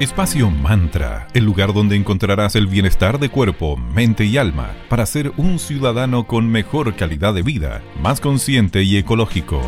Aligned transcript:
Espacio 0.00 0.50
Mantra, 0.50 1.28
el 1.34 1.44
lugar 1.44 1.74
donde 1.74 1.94
encontrarás 1.94 2.56
el 2.56 2.66
bienestar 2.66 3.18
de 3.18 3.28
cuerpo, 3.28 3.76
mente 3.76 4.24
y 4.24 4.38
alma 4.38 4.74
para 4.88 5.04
ser 5.04 5.30
un 5.36 5.58
ciudadano 5.58 6.26
con 6.26 6.48
mejor 6.48 6.96
calidad 6.96 7.34
de 7.34 7.42
vida, 7.42 7.82
más 8.00 8.18
consciente 8.18 8.82
y 8.82 8.96
ecológico. 8.96 9.60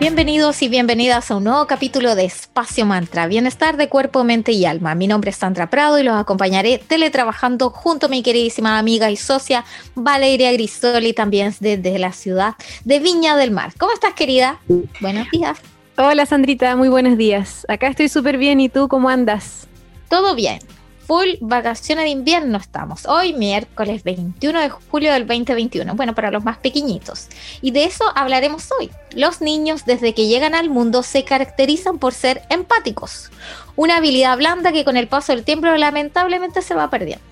Bienvenidos 0.00 0.60
y 0.62 0.68
bienvenidas 0.68 1.30
a 1.30 1.36
un 1.36 1.44
nuevo 1.44 1.68
capítulo 1.68 2.16
de 2.16 2.24
Espacio 2.24 2.84
Mantra, 2.86 3.28
bienestar 3.28 3.76
de 3.76 3.88
cuerpo, 3.88 4.24
mente 4.24 4.50
y 4.50 4.64
alma. 4.64 4.96
Mi 4.96 5.06
nombre 5.06 5.30
es 5.30 5.36
Sandra 5.36 5.70
Prado 5.70 6.00
y 6.00 6.02
los 6.02 6.16
acompañaré 6.16 6.78
teletrabajando 6.78 7.70
junto 7.70 8.06
a 8.06 8.08
mi 8.08 8.24
queridísima 8.24 8.80
amiga 8.80 9.12
y 9.12 9.16
socia 9.16 9.64
Valeria 9.94 10.50
Grisoli, 10.50 11.12
también 11.12 11.54
desde 11.60 12.00
la 12.00 12.10
ciudad 12.10 12.56
de 12.84 12.98
Viña 12.98 13.36
del 13.36 13.52
Mar. 13.52 13.74
¿Cómo 13.78 13.92
estás, 13.92 14.14
querida? 14.14 14.58
Buenos 15.00 15.30
días. 15.30 15.56
Hola 15.98 16.26
Sandrita, 16.26 16.76
muy 16.76 16.90
buenos 16.90 17.16
días. 17.16 17.64
Acá 17.70 17.88
estoy 17.88 18.10
súper 18.10 18.36
bien, 18.36 18.60
¿y 18.60 18.68
tú 18.68 18.86
cómo 18.86 19.08
andas? 19.08 19.66
Todo 20.10 20.34
bien. 20.34 20.58
Full 21.06 21.36
vacaciones 21.40 22.04
de 22.04 22.10
invierno 22.10 22.58
estamos. 22.58 23.06
Hoy 23.06 23.32
miércoles 23.32 24.04
21 24.04 24.60
de 24.60 24.68
julio 24.68 25.10
del 25.14 25.26
2021. 25.26 25.94
Bueno, 25.94 26.14
para 26.14 26.30
los 26.30 26.44
más 26.44 26.58
pequeñitos. 26.58 27.28
Y 27.62 27.70
de 27.70 27.84
eso 27.84 28.04
hablaremos 28.14 28.68
hoy. 28.78 28.90
Los 29.14 29.40
niños 29.40 29.86
desde 29.86 30.12
que 30.12 30.26
llegan 30.26 30.54
al 30.54 30.68
mundo 30.68 31.02
se 31.02 31.24
caracterizan 31.24 31.96
por 31.96 32.12
ser 32.12 32.42
empáticos. 32.50 33.30
Una 33.74 33.96
habilidad 33.96 34.36
blanda 34.36 34.72
que 34.72 34.84
con 34.84 34.98
el 34.98 35.08
paso 35.08 35.32
del 35.32 35.44
tiempo 35.44 35.66
lamentablemente 35.66 36.60
se 36.60 36.74
va 36.74 36.90
perdiendo. 36.90 37.24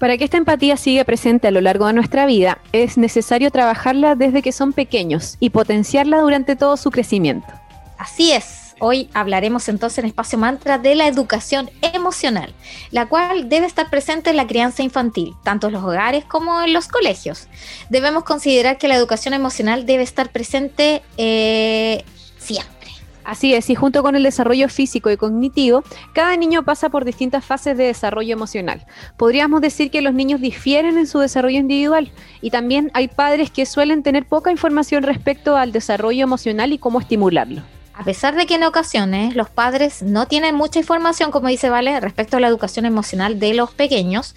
Para 0.00 0.16
que 0.16 0.24
esta 0.24 0.38
empatía 0.38 0.76
siga 0.76 1.04
presente 1.04 1.46
a 1.46 1.52
lo 1.52 1.60
largo 1.60 1.86
de 1.86 1.92
nuestra 1.92 2.26
vida, 2.26 2.58
es 2.72 2.98
necesario 2.98 3.52
trabajarla 3.52 4.16
desde 4.16 4.42
que 4.42 4.50
son 4.50 4.72
pequeños 4.72 5.36
y 5.38 5.50
potenciarla 5.50 6.20
durante 6.20 6.56
todo 6.56 6.76
su 6.76 6.90
crecimiento. 6.90 7.57
Así 7.98 8.32
es. 8.32 8.68
Hoy 8.80 9.10
hablaremos 9.12 9.68
entonces 9.68 9.98
en 9.98 10.06
Espacio 10.06 10.38
Mantra 10.38 10.78
de 10.78 10.94
la 10.94 11.08
educación 11.08 11.68
emocional, 11.82 12.54
la 12.92 13.06
cual 13.06 13.48
debe 13.48 13.66
estar 13.66 13.90
presente 13.90 14.30
en 14.30 14.36
la 14.36 14.46
crianza 14.46 14.84
infantil, 14.84 15.34
tanto 15.42 15.66
en 15.66 15.72
los 15.72 15.82
hogares 15.82 16.24
como 16.24 16.62
en 16.62 16.72
los 16.72 16.86
colegios. 16.86 17.48
Debemos 17.90 18.22
considerar 18.22 18.78
que 18.78 18.86
la 18.86 18.94
educación 18.94 19.34
emocional 19.34 19.84
debe 19.84 20.04
estar 20.04 20.30
presente 20.30 21.02
eh, 21.16 22.04
siempre. 22.38 22.78
Así 23.24 23.52
es, 23.52 23.68
y 23.68 23.74
junto 23.74 24.02
con 24.02 24.16
el 24.16 24.22
desarrollo 24.22 24.68
físico 24.68 25.10
y 25.10 25.18
cognitivo, 25.18 25.82
cada 26.14 26.34
niño 26.36 26.62
pasa 26.62 26.88
por 26.88 27.04
distintas 27.04 27.44
fases 27.44 27.76
de 27.76 27.84
desarrollo 27.84 28.32
emocional. 28.32 28.86
Podríamos 29.18 29.60
decir 29.60 29.90
que 29.90 30.00
los 30.00 30.14
niños 30.14 30.40
difieren 30.40 30.96
en 30.96 31.06
su 31.06 31.18
desarrollo 31.18 31.58
individual 31.58 32.10
y 32.40 32.50
también 32.50 32.90
hay 32.94 33.08
padres 33.08 33.50
que 33.50 33.66
suelen 33.66 34.02
tener 34.02 34.24
poca 34.24 34.50
información 34.50 35.02
respecto 35.02 35.56
al 35.56 35.72
desarrollo 35.72 36.22
emocional 36.22 36.72
y 36.72 36.78
cómo 36.78 37.00
estimularlo. 37.00 37.62
A 37.98 38.04
pesar 38.04 38.36
de 38.36 38.46
que 38.46 38.54
en 38.54 38.62
ocasiones 38.62 39.34
los 39.34 39.50
padres 39.50 40.04
no 40.04 40.28
tienen 40.28 40.54
mucha 40.54 40.78
información, 40.78 41.32
como 41.32 41.48
dice 41.48 41.68
Vale, 41.68 41.98
respecto 41.98 42.36
a 42.36 42.40
la 42.40 42.46
educación 42.46 42.86
emocional 42.86 43.40
de 43.40 43.54
los 43.54 43.72
pequeños, 43.72 44.36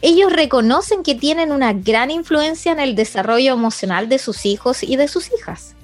ellos 0.00 0.32
reconocen 0.32 1.02
que 1.02 1.16
tienen 1.16 1.50
una 1.50 1.72
gran 1.72 2.12
influencia 2.12 2.70
en 2.70 2.78
el 2.78 2.94
desarrollo 2.94 3.52
emocional 3.52 4.08
de 4.08 4.20
sus 4.20 4.46
hijos 4.46 4.84
y 4.84 4.94
de 4.94 5.08
sus 5.08 5.32
hijas. 5.34 5.74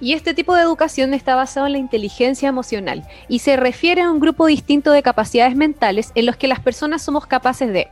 Y 0.00 0.14
este 0.14 0.32
tipo 0.32 0.54
de 0.54 0.62
educación 0.62 1.12
está 1.12 1.36
basado 1.36 1.66
en 1.66 1.72
la 1.72 1.78
inteligencia 1.78 2.48
emocional 2.48 3.06
y 3.28 3.40
se 3.40 3.58
refiere 3.58 4.00
a 4.00 4.10
un 4.10 4.18
grupo 4.18 4.46
distinto 4.46 4.92
de 4.92 5.02
capacidades 5.02 5.54
mentales 5.54 6.10
en 6.14 6.24
los 6.24 6.36
que 6.36 6.48
las 6.48 6.60
personas 6.60 7.02
somos 7.02 7.26
capaces 7.26 7.70
de 7.70 7.88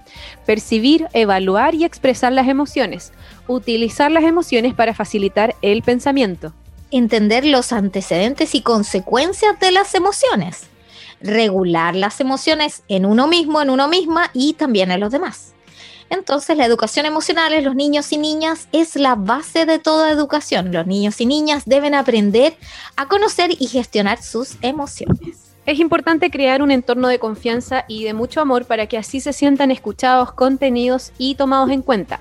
percibir, 0.46 1.06
evaluar 1.12 1.74
y 1.74 1.84
expresar 1.84 2.32
las 2.32 2.48
emociones, 2.48 3.12
utilizar 3.46 4.10
las 4.10 4.24
emociones 4.24 4.72
para 4.72 4.94
facilitar 4.94 5.54
el 5.60 5.82
pensamiento, 5.82 6.54
entender 6.90 7.44
los 7.44 7.72
antecedentes 7.72 8.54
y 8.54 8.62
consecuencias 8.62 9.58
de 9.60 9.70
las 9.70 9.94
emociones, 9.94 10.68
regular 11.20 11.94
las 11.94 12.20
emociones 12.20 12.82
en 12.88 13.06
uno 13.06 13.26
mismo, 13.26 13.60
en 13.62 13.70
uno 13.70 13.88
misma 13.88 14.30
y 14.32 14.54
también 14.54 14.90
en 14.90 15.00
los 15.00 15.12
demás. 15.12 15.54
Entonces, 16.10 16.56
la 16.56 16.66
educación 16.66 17.06
emocional 17.06 17.52
en 17.52 17.64
los 17.64 17.76
niños 17.76 18.10
y 18.10 18.18
niñas 18.18 18.68
es 18.72 18.96
la 18.96 19.14
base 19.14 19.64
de 19.64 19.78
toda 19.78 20.10
educación. 20.10 20.72
Los 20.72 20.86
niños 20.86 21.20
y 21.20 21.26
niñas 21.26 21.62
deben 21.66 21.94
aprender 21.94 22.56
a 22.96 23.06
conocer 23.06 23.50
y 23.56 23.68
gestionar 23.68 24.20
sus 24.20 24.56
emociones. 24.60 25.54
Es 25.66 25.78
importante 25.78 26.30
crear 26.32 26.62
un 26.62 26.72
entorno 26.72 27.06
de 27.06 27.20
confianza 27.20 27.84
y 27.86 28.02
de 28.02 28.12
mucho 28.12 28.40
amor 28.40 28.64
para 28.64 28.86
que 28.86 28.98
así 28.98 29.20
se 29.20 29.32
sientan 29.32 29.70
escuchados, 29.70 30.32
contenidos 30.32 31.12
y 31.16 31.36
tomados 31.36 31.70
en 31.70 31.82
cuenta. 31.82 32.20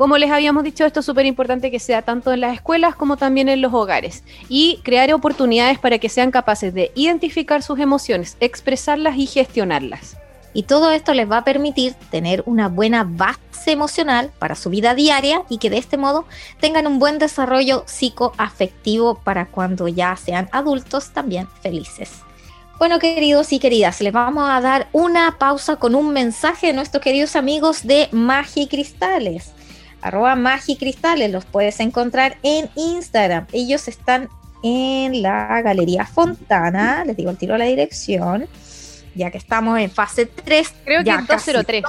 Como 0.00 0.16
les 0.16 0.30
habíamos 0.30 0.64
dicho, 0.64 0.86
esto 0.86 1.00
es 1.00 1.06
súper 1.06 1.26
importante 1.26 1.70
que 1.70 1.78
sea 1.78 2.00
tanto 2.00 2.32
en 2.32 2.40
las 2.40 2.54
escuelas 2.54 2.94
como 2.96 3.18
también 3.18 3.50
en 3.50 3.60
los 3.60 3.74
hogares 3.74 4.24
y 4.48 4.80
crear 4.82 5.12
oportunidades 5.12 5.78
para 5.78 5.98
que 5.98 6.08
sean 6.08 6.30
capaces 6.30 6.72
de 6.72 6.90
identificar 6.94 7.62
sus 7.62 7.78
emociones, 7.78 8.38
expresarlas 8.40 9.18
y 9.18 9.26
gestionarlas. 9.26 10.16
Y 10.54 10.62
todo 10.62 10.90
esto 10.90 11.12
les 11.12 11.30
va 11.30 11.36
a 11.36 11.44
permitir 11.44 11.92
tener 12.10 12.42
una 12.46 12.68
buena 12.68 13.04
base 13.04 13.72
emocional 13.72 14.30
para 14.38 14.54
su 14.54 14.70
vida 14.70 14.94
diaria 14.94 15.42
y 15.50 15.58
que 15.58 15.68
de 15.68 15.76
este 15.76 15.98
modo 15.98 16.24
tengan 16.60 16.86
un 16.86 16.98
buen 16.98 17.18
desarrollo 17.18 17.84
psicoafectivo 17.86 19.16
para 19.16 19.44
cuando 19.44 19.86
ya 19.86 20.16
sean 20.16 20.48
adultos 20.52 21.10
también 21.10 21.46
felices. 21.60 22.10
Bueno, 22.78 22.98
queridos 23.00 23.52
y 23.52 23.58
queridas, 23.58 24.00
les 24.00 24.14
vamos 24.14 24.48
a 24.48 24.62
dar 24.62 24.88
una 24.92 25.36
pausa 25.36 25.76
con 25.76 25.94
un 25.94 26.14
mensaje 26.14 26.68
de 26.68 26.72
nuestros 26.72 27.02
queridos 27.02 27.36
amigos 27.36 27.86
de 27.86 28.08
Magicristales. 28.12 29.52
Arroba 30.02 30.34
Magicristales, 30.36 31.30
los 31.30 31.44
puedes 31.44 31.80
encontrar 31.80 32.38
en 32.42 32.70
Instagram. 32.74 33.46
Ellos 33.52 33.88
están 33.88 34.28
en 34.62 35.22
la 35.22 35.62
Galería 35.62 36.06
Fontana, 36.06 37.04
les 37.04 37.16
digo 37.16 37.30
el 37.30 37.38
tiro 37.38 37.54
a 37.54 37.58
la 37.58 37.64
dirección, 37.64 38.48
ya 39.14 39.30
que 39.30 39.38
estamos 39.38 39.78
en 39.78 39.90
fase 39.90 40.26
3. 40.26 40.74
Creo 40.84 41.04
que 41.04 41.10
es 41.10 41.26
203. 41.26 41.84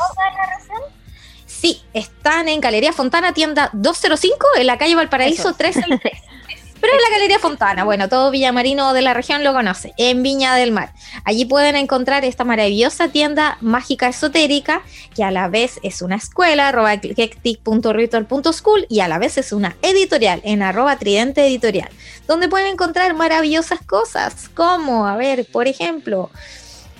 Sí, 1.46 1.82
están 1.94 2.48
en 2.48 2.60
Galería 2.60 2.94
Fontana, 2.94 3.34
tienda 3.34 3.70
205, 3.74 4.48
en 4.58 4.68
la 4.68 4.78
calle 4.78 4.96
Valparaíso 4.96 5.54
363. 5.54 6.22
Pero 6.82 6.94
en 6.94 7.02
la 7.02 7.10
Galería 7.12 7.38
Fontana, 7.38 7.84
bueno, 7.84 8.10
todo 8.10 8.32
villamarino 8.32 8.94
de 8.94 9.04
la 9.04 9.14
región 9.14 9.44
lo 9.44 9.54
conoce, 9.54 9.94
en 9.98 10.24
Viña 10.24 10.56
del 10.56 10.72
Mar. 10.72 10.94
Allí 11.24 11.46
pueden 11.46 11.76
encontrar 11.76 12.26
esta 12.26 12.44
maravillosa 12.44 13.10
tienda 13.10 13.60
mágica 13.62 14.08
esotérica, 14.08 14.82
que 15.16 15.24
a 15.24 15.30
la 15.30 15.48
vez 15.48 15.80
es 15.84 16.02
una 16.02 16.16
escuela, 16.16 16.70
arroba 16.70 17.00
school 18.52 18.86
y 18.90 19.00
a 19.00 19.08
la 19.08 19.20
vez 19.20 19.38
es 19.38 19.54
una 19.54 19.76
editorial, 19.84 20.42
en 20.44 20.64
arroba 20.64 20.98
tridente 20.98 21.46
editorial, 21.46 21.90
donde 22.28 22.50
pueden 22.50 22.68
encontrar 22.68 23.14
maravillosas 23.14 23.80
cosas, 23.86 24.50
como, 24.50 25.06
a 25.06 25.16
ver, 25.16 25.46
por 25.46 25.68
ejemplo, 25.68 26.32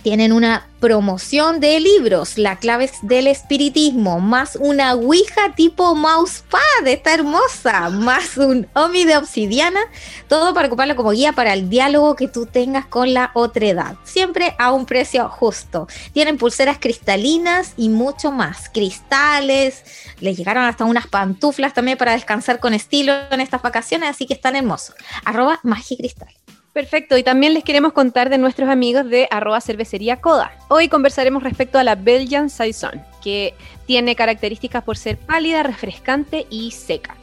tienen 0.02 0.34
una 0.34 0.68
promoción 0.80 1.60
de 1.60 1.80
libros, 1.80 2.40
la 2.40 2.58
clave 2.58 2.90
del 3.04 3.28
espiritismo, 3.28 4.20
más 4.20 4.56
una 4.56 4.94
ouija 4.96 5.54
tipo 5.56 5.94
mousepad, 5.94 6.60
está 6.86 7.14
hermosa, 7.14 7.90
más 7.90 8.36
un 8.38 8.68
omi 8.74 9.06
de 9.06 9.16
obsidiana, 9.18 9.80
todo 10.28 10.56
para 10.56 10.68
ocuparlo 10.68 10.96
como 10.96 11.12
guía 11.12 11.34
para 11.34 11.54
el 11.54 11.70
diálogo 11.70 12.16
que 12.16 12.28
tú 12.28 12.48
tengas 12.48 12.88
con 12.88 13.14
la 13.14 13.30
otredad, 13.36 13.96
siempre 14.04 14.56
a 14.58 14.72
un 14.72 14.88
precio 14.88 15.30
justo. 15.30 15.88
Tienen 16.14 16.38
pulseras 16.38 16.80
cristalinas 16.80 17.74
y 17.78 17.90
mucho 17.90 18.32
más, 18.32 18.70
cristales, 18.70 19.84
les 20.20 20.36
llegaron 20.36 20.64
hasta 20.64 20.86
unas 20.86 21.06
pantuflas 21.06 21.76
también 21.76 21.98
para 21.98 22.14
descansar 22.14 22.60
con 22.60 22.74
estilo 22.74 23.14
en 23.30 23.40
estas 23.40 23.62
vacaciones, 23.62 24.10
así 24.10 24.26
que 24.26 24.34
están 24.34 24.56
hermosos. 24.56 24.96
Arroba 25.26 25.60
magicristal. 25.64 26.30
Perfecto, 26.74 27.18
y 27.18 27.24
también 27.24 27.54
les 27.54 27.66
queremos 27.66 27.92
contar 27.92 28.30
de 28.30 28.38
nuestros 28.38 28.70
amigos 28.70 29.10
de 29.10 29.28
arroba 29.30 29.60
cervecería 29.60 30.22
Coda. 30.22 30.54
Hoy 30.70 30.88
conversaremos 30.88 31.44
respecto 31.44 31.78
a 31.78 31.84
la 31.84 31.96
Belgian 31.96 32.50
Saison, 32.50 33.04
que 33.22 33.56
tiene 33.86 34.16
características 34.16 34.82
por 34.84 34.98
ser 34.98 35.18
pálida, 35.18 35.64
refrescante 35.64 36.48
y 36.50 36.72
seca. 36.72 37.18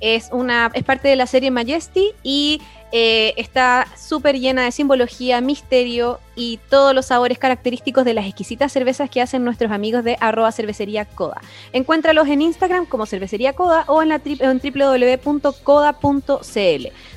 Es, 0.00 0.28
una, 0.30 0.70
es 0.74 0.84
parte 0.84 1.08
de 1.08 1.16
la 1.16 1.26
serie 1.26 1.50
Majesty 1.50 2.10
y 2.22 2.60
eh, 2.92 3.32
está 3.38 3.88
súper 3.96 4.38
llena 4.38 4.64
de 4.64 4.72
simbología, 4.72 5.40
misterio 5.40 6.20
y 6.36 6.60
todos 6.68 6.94
los 6.94 7.06
sabores 7.06 7.38
característicos 7.38 8.04
de 8.04 8.12
las 8.12 8.26
exquisitas 8.26 8.70
cervezas 8.70 9.08
que 9.08 9.22
hacen 9.22 9.44
nuestros 9.44 9.72
amigos 9.72 10.04
de 10.04 10.18
arroba 10.20 10.52
cervecería 10.52 11.06
coda. 11.06 11.40
Encuéntralos 11.72 12.28
en 12.28 12.42
Instagram 12.42 12.84
como 12.84 13.06
cervecería 13.06 13.54
coda 13.54 13.84
o 13.88 14.02
en, 14.02 14.10
la 14.10 14.20
en 14.24 14.60
www.coda.cl. 14.62 15.32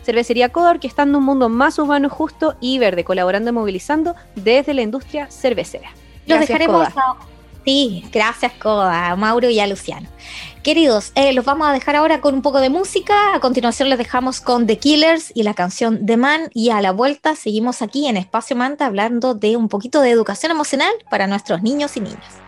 Cervecería 0.04 0.50
Coda 0.50 0.70
orquestando 0.70 1.18
un 1.18 1.26
mundo 1.26 1.50
más 1.50 1.78
urbano, 1.78 2.10
justo 2.10 2.56
y 2.62 2.80
verde, 2.80 3.04
colaborando 3.04 3.50
y 3.50 3.54
movilizando 3.54 4.16
desde 4.36 4.74
la 4.74 4.82
industria 4.82 5.30
cervecera. 5.30 5.90
Los 6.26 6.40
dejaremos 6.40 6.88
Sí, 7.66 8.06
gracias 8.14 8.54
Coda, 8.54 9.16
Mauro 9.16 9.50
y 9.50 9.60
a 9.60 9.66
Luciano. 9.66 10.08
Queridos, 10.66 11.12
eh, 11.14 11.32
los 11.32 11.46
vamos 11.46 11.68
a 11.68 11.74
dejar 11.74 11.96
ahora 11.96 12.22
con 12.22 12.34
un 12.34 12.42
poco 12.42 12.60
de 12.60 12.72
música. 12.72 13.36
A 13.36 13.40
continuación 13.40 13.88
les 13.88 14.00
dejamos 14.00 14.42
con 14.42 14.66
The 14.66 14.80
Killers 14.80 15.32
y 15.36 15.44
la 15.44 15.54
canción 15.54 16.08
The 16.08 16.18
Man. 16.18 16.50
Y 16.56 16.72
a 16.72 16.82
la 16.82 16.92
vuelta 16.92 17.36
seguimos 17.36 17.84
aquí 17.84 18.08
en 18.08 18.18
Espacio 18.18 18.56
Manta 18.56 18.88
hablando 18.88 19.36
de 19.36 19.58
un 19.58 19.70
poquito 19.70 20.02
de 20.02 20.10
educación 20.10 20.52
emocional 20.52 20.92
para 21.12 21.28
nuestros 21.28 21.62
niños 21.62 21.96
y 21.98 22.00
niñas. 22.00 22.45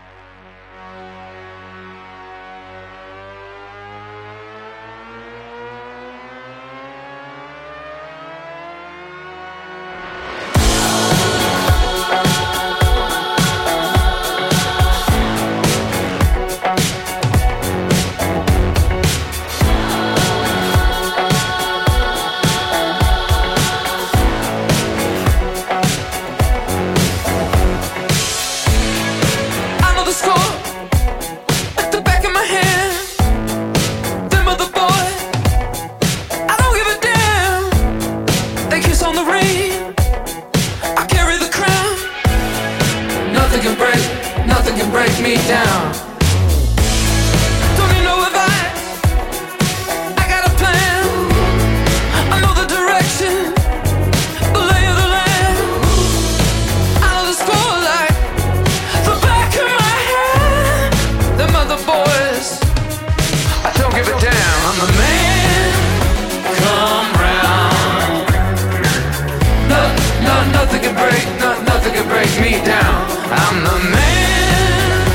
Nothing 70.68 70.82
can 70.82 70.94
break, 70.94 71.40
no, 71.40 71.62
nothing 71.62 71.94
can 71.94 72.06
break 72.08 72.28
me 72.40 72.62
down. 72.62 73.06
I'm 73.30 73.64
the 73.64 73.90
man. 73.90 75.06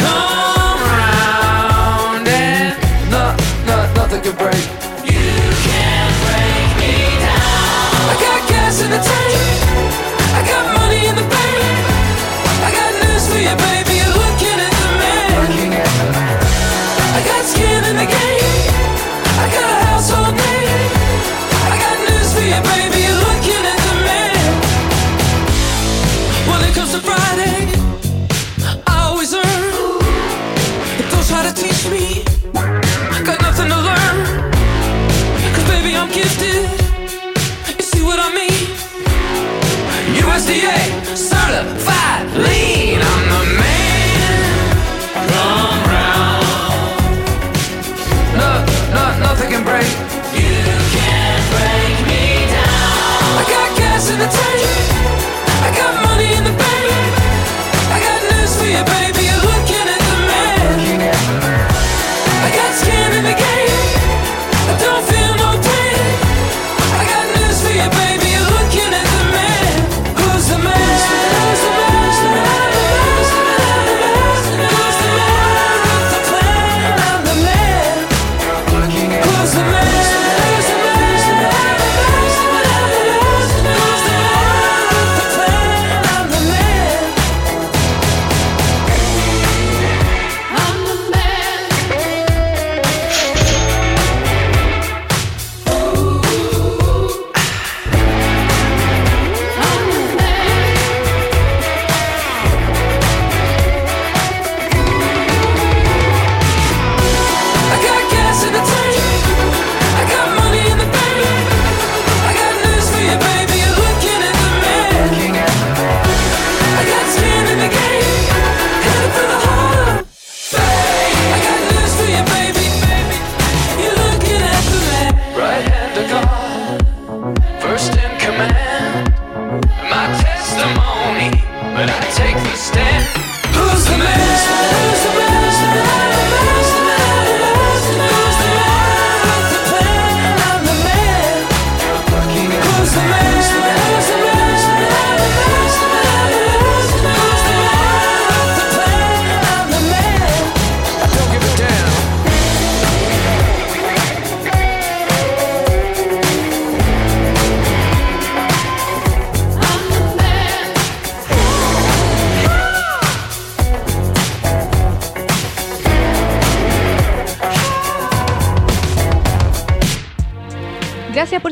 Come 0.00 0.80
round 0.80 2.28
and 2.28 3.10
no, 3.10 3.36
no, 3.66 3.92
nothing 3.94 4.22
can 4.22 4.36
break. 4.36 4.73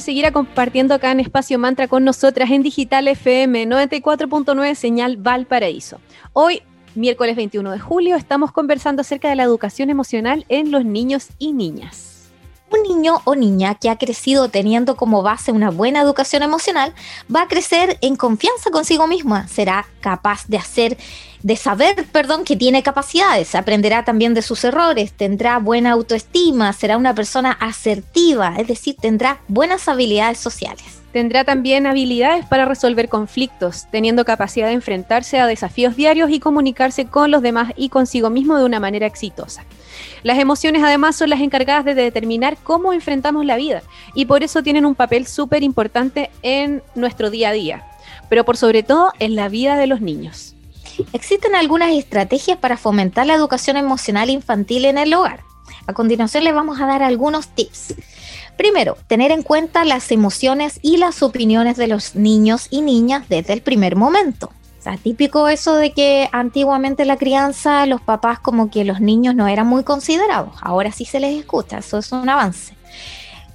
Gracias 0.02 0.14
por 0.16 0.20
seguir 0.20 0.32
compartiendo 0.32 0.94
acá 0.94 1.12
en 1.12 1.20
Espacio 1.20 1.60
Mantra 1.60 1.86
con 1.86 2.02
nosotras 2.02 2.50
en 2.50 2.64
Digital 2.64 3.06
FM 3.06 3.68
94.9 3.68 4.74
Señal 4.74 5.16
Valparaíso. 5.16 6.00
Hoy, 6.32 6.62
miércoles 6.96 7.36
21 7.36 7.70
de 7.70 7.78
julio, 7.78 8.16
estamos 8.16 8.50
conversando 8.50 9.02
acerca 9.02 9.28
de 9.28 9.36
la 9.36 9.44
educación 9.44 9.90
emocional 9.90 10.44
en 10.48 10.72
los 10.72 10.84
niños 10.84 11.28
y 11.38 11.52
niñas. 11.52 12.32
Un 12.72 12.82
niño 12.82 13.20
o 13.22 13.36
niña 13.36 13.76
que 13.76 13.90
ha 13.90 13.96
crecido 13.96 14.48
teniendo 14.48 14.96
como 14.96 15.22
base 15.22 15.52
una 15.52 15.70
buena 15.70 16.00
educación 16.00 16.42
emocional 16.42 16.94
va 17.32 17.42
a 17.42 17.48
crecer 17.48 17.96
en 18.00 18.16
confianza 18.16 18.72
consigo 18.72 19.06
misma, 19.06 19.46
será 19.46 19.86
capaz 20.00 20.48
de 20.48 20.56
hacer, 20.56 20.98
de 21.42 21.56
saber, 21.56 22.06
perdón, 22.12 22.44
que 22.44 22.56
tiene 22.56 22.82
capacidades, 22.82 23.54
aprenderá 23.54 24.04
también 24.04 24.34
de 24.34 24.42
sus 24.42 24.64
errores, 24.64 25.12
tendrá 25.12 25.58
buena 25.58 25.92
autoestima, 25.92 26.72
será 26.72 26.96
una 26.96 27.14
persona 27.14 27.52
asertiva, 27.52 28.54
es 28.58 28.68
decir, 28.68 28.96
tendrá 29.00 29.40
buenas 29.48 29.88
habilidades 29.88 30.38
sociales. 30.38 31.00
Tendrá 31.12 31.44
también 31.44 31.86
habilidades 31.86 32.46
para 32.46 32.64
resolver 32.64 33.10
conflictos, 33.10 33.86
teniendo 33.90 34.24
capacidad 34.24 34.68
de 34.68 34.72
enfrentarse 34.72 35.38
a 35.38 35.46
desafíos 35.46 35.94
diarios 35.94 36.30
y 36.30 36.40
comunicarse 36.40 37.04
con 37.04 37.30
los 37.30 37.42
demás 37.42 37.74
y 37.76 37.90
consigo 37.90 38.30
mismo 38.30 38.56
de 38.56 38.64
una 38.64 38.80
manera 38.80 39.06
exitosa. 39.06 39.64
Las 40.22 40.38
emociones 40.38 40.82
además 40.82 41.16
son 41.16 41.28
las 41.28 41.40
encargadas 41.40 41.84
de 41.84 41.94
determinar 41.94 42.56
cómo 42.62 42.94
enfrentamos 42.94 43.44
la 43.44 43.56
vida 43.56 43.82
y 44.14 44.24
por 44.24 44.42
eso 44.42 44.62
tienen 44.62 44.86
un 44.86 44.94
papel 44.94 45.26
súper 45.26 45.62
importante 45.62 46.30
en 46.40 46.82
nuestro 46.94 47.28
día 47.28 47.50
a 47.50 47.52
día, 47.52 47.84
pero 48.30 48.46
por 48.46 48.56
sobre 48.56 48.82
todo 48.82 49.12
en 49.18 49.36
la 49.36 49.50
vida 49.50 49.76
de 49.76 49.88
los 49.88 50.00
niños. 50.00 50.54
Existen 51.12 51.54
algunas 51.54 51.92
estrategias 51.92 52.58
para 52.58 52.76
fomentar 52.76 53.26
la 53.26 53.34
educación 53.34 53.76
emocional 53.76 54.30
infantil 54.30 54.84
en 54.84 54.98
el 54.98 55.14
hogar. 55.14 55.40
A 55.86 55.92
continuación 55.92 56.44
les 56.44 56.54
vamos 56.54 56.80
a 56.80 56.86
dar 56.86 57.02
algunos 57.02 57.48
tips. 57.48 57.94
Primero, 58.56 58.96
tener 59.06 59.30
en 59.30 59.42
cuenta 59.42 59.84
las 59.84 60.10
emociones 60.12 60.78
y 60.82 60.98
las 60.98 61.22
opiniones 61.22 61.76
de 61.76 61.88
los 61.88 62.14
niños 62.14 62.68
y 62.70 62.82
niñas 62.82 63.28
desde 63.28 63.52
el 63.52 63.62
primer 63.62 63.96
momento. 63.96 64.52
O 64.84 64.98
típico 64.98 65.48
eso 65.48 65.76
de 65.76 65.92
que 65.92 66.28
antiguamente 66.32 67.04
la 67.04 67.16
crianza, 67.16 67.86
los 67.86 68.00
papás 68.00 68.40
como 68.40 68.68
que 68.68 68.84
los 68.84 69.00
niños 69.00 69.34
no 69.34 69.46
eran 69.46 69.66
muy 69.66 69.84
considerados. 69.84 70.54
Ahora 70.60 70.90
sí 70.90 71.04
se 71.04 71.20
les 71.20 71.38
escucha, 71.38 71.78
eso 71.78 71.98
es 71.98 72.10
un 72.10 72.28
avance. 72.28 72.74